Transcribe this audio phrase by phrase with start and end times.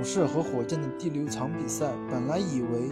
[0.00, 2.88] 勇士和火箭的第六场比赛，本来以为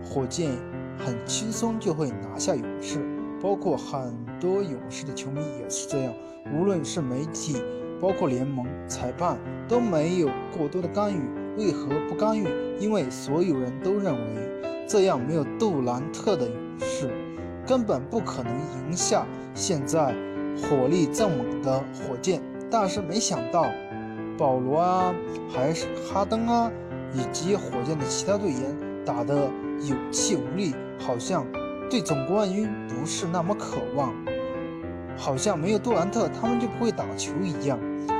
[0.00, 0.52] 火箭
[0.96, 3.04] 很轻松就会拿下勇士，
[3.42, 6.14] 包括很多勇士的球迷也是这样。
[6.54, 7.60] 无论是媒体，
[8.00, 9.36] 包括联盟、裁判
[9.66, 11.18] 都没有过多的干预。
[11.58, 12.46] 为何不干预？
[12.78, 17.10] 因为所有人都认为这样没有杜兰特的勇士
[17.66, 20.14] 根本不可能赢下现在
[20.62, 22.40] 火力正猛的火箭。
[22.70, 23.66] 但是没想到。
[24.36, 25.14] 保罗啊，
[25.48, 26.70] 还是哈登啊，
[27.12, 28.60] 以及火箭的其他队员
[29.04, 29.50] 打得
[29.80, 31.46] 有气无力，好像
[31.90, 34.14] 对总冠军不是那么渴望，
[35.16, 37.78] 好像没有杜兰特他们就不会打球一样。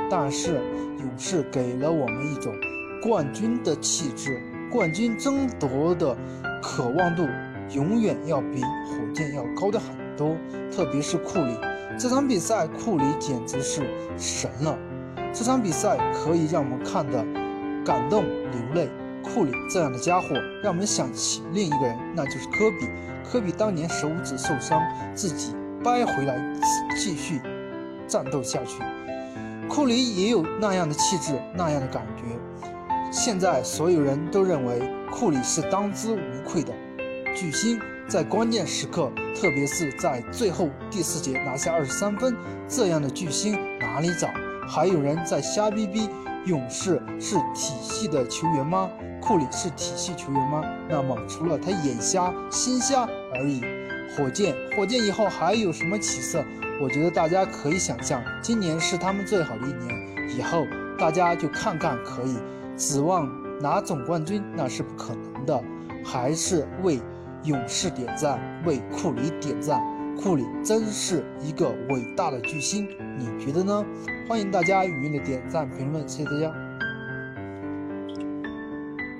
[0.09, 0.55] 但是
[0.99, 2.53] 勇士给了我们一种
[3.01, 4.41] 冠军的气质，
[4.71, 6.17] 冠军争夺的
[6.61, 7.27] 渴望度
[7.73, 10.35] 永远要比火箭要高的很多。
[10.71, 11.57] 特别是库里，
[11.99, 13.81] 这场比赛库里简直是
[14.17, 14.77] 神了。
[15.37, 17.23] 这场比赛可以让我们看得
[17.85, 18.89] 感动流泪。
[19.23, 20.29] 库里这样的家伙，
[20.63, 22.87] 让我们想起另一个人，那就是科比。
[23.23, 24.81] 科比当年手指受伤，
[25.13, 25.53] 自己
[25.83, 26.35] 掰回来
[26.97, 27.39] 继续
[28.07, 28.81] 战斗下去。
[29.69, 32.23] 库里也有那样的气质，那样的感觉。
[33.11, 36.73] 现在所有人都认为库里是当之无愧的
[37.35, 42.35] 巨星，在关键时刻，特别是在最后第四节拿下二十三分，
[42.67, 44.27] 这样的巨星哪里找？
[44.67, 46.09] 还有人在瞎逼逼，
[46.45, 48.89] 勇士是体系的球员吗？
[49.21, 50.61] 库里是体系球员吗？
[50.89, 53.61] 那么除了他眼瞎心瞎而已，
[54.15, 56.43] 火箭，火箭以后还有什么起色？
[56.81, 60.65] 我觉得大家可以想象，今年是他们最好的一年，以后
[60.97, 62.37] 大家就看看可以
[62.77, 63.27] 指望
[63.59, 65.63] 拿总冠军，那是不可能的，
[66.05, 67.01] 还是为
[67.43, 69.81] 勇士点赞，为库里点赞。
[70.17, 72.87] 库里真是一个伟大的巨星，
[73.17, 73.85] 你觉得呢？
[74.27, 76.66] 欢迎大家踊跃的点赞评论，谢谢大家。